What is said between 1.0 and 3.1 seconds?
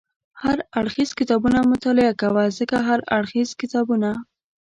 کتابونه مطالعه کوه، ځکه هر